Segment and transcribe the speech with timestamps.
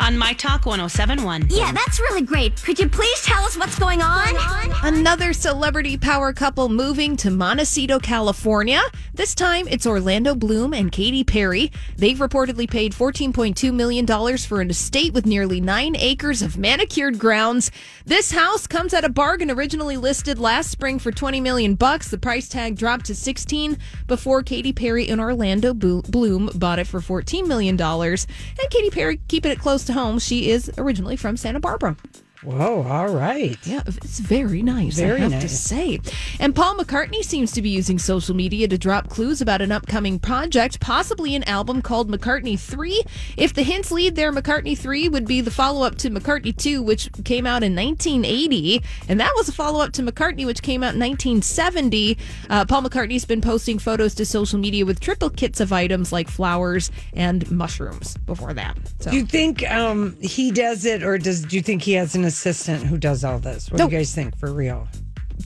[0.00, 1.48] on My Talk 1071.
[1.50, 2.56] Yeah, that's really great.
[2.62, 4.34] Could you please tell us what's going on?
[4.82, 8.80] Another celebrity power couple moving to Montecito, California.
[9.12, 11.70] This time it's Orlando Bloom and Katy Perry.
[11.96, 14.06] They've reportedly paid $14.2 million
[14.38, 17.70] for an estate with nearly nine acres of manicured grounds.
[18.06, 22.08] This house comes at a bargain originally listed last spring for 20 million bucks.
[22.08, 27.00] The price tag dropped to 16 before Katy Perry and Orlando Bloom bought it for
[27.00, 27.80] $14 million.
[27.80, 30.18] And Katy Perry keeping it close to home.
[30.18, 31.96] She is originally from Santa Barbara.
[32.42, 33.58] Whoa, all right.
[33.66, 35.42] Yeah, it's very nice, very I have nice.
[35.42, 36.00] to say.
[36.38, 40.18] And Paul McCartney seems to be using social media to drop clues about an upcoming
[40.18, 43.02] project, possibly an album called McCartney 3.
[43.36, 46.82] If the hints lead there, McCartney 3 would be the follow up to McCartney 2,
[46.82, 48.82] which came out in 1980.
[49.08, 52.16] And that was a follow up to McCartney, which came out in 1970.
[52.48, 56.30] Uh, Paul McCartney's been posting photos to social media with triple kits of items like
[56.30, 58.78] flowers and mushrooms before that.
[59.00, 59.10] So.
[59.10, 62.29] Do you think um, he does it, or does do you think he has an
[62.30, 63.70] assistant who does all this.
[63.70, 63.90] What nope.
[63.90, 64.88] do you guys think for real?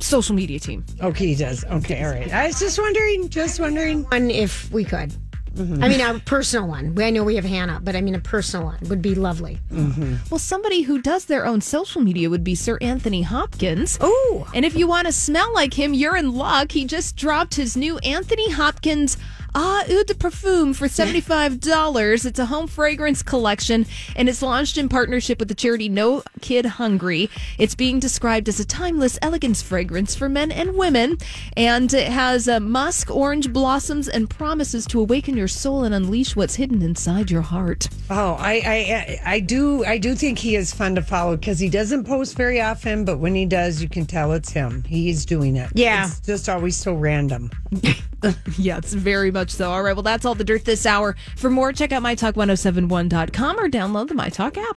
[0.00, 0.84] Social media team.
[1.00, 1.64] Okay, he does.
[1.64, 2.32] Okay, all right.
[2.32, 4.04] I was just wondering, just wondering.
[4.04, 5.14] One, if we could.
[5.54, 5.84] Mm-hmm.
[5.84, 7.00] I mean, a personal one.
[7.00, 9.60] I know we have Hannah, but I mean, a personal one would be lovely.
[9.70, 10.16] Mm-hmm.
[10.28, 13.96] Well, somebody who does their own social media would be Sir Anthony Hopkins.
[14.00, 14.50] Oh.
[14.52, 16.72] And if you want to smell like him, you're in luck.
[16.72, 19.16] He just dropped his new Anthony Hopkins
[19.56, 22.24] Ah Eau de Parfum for $75.
[22.24, 26.66] It's a home fragrance collection and it's launched in partnership with the charity No Kid
[26.66, 27.30] Hungry.
[27.56, 31.18] It's being described as a timeless elegance fragrance for men and women
[31.56, 36.34] and it has uh, musk, orange blossoms and promises to awaken your soul and unleash
[36.34, 37.88] what's hidden inside your heart.
[38.10, 41.68] Oh, I I I do I do think he is fun to follow because he
[41.68, 44.82] doesn't post very often, but when he does, you can tell it's him.
[44.82, 45.70] He's doing it.
[45.74, 46.06] Yeah.
[46.06, 47.50] It's just always so random.
[48.58, 49.70] yeah, it's very much so.
[49.70, 51.16] All right, well, that's all the dirt this hour.
[51.36, 54.72] For more, check out mytalk1071.com or download the MyTalk app.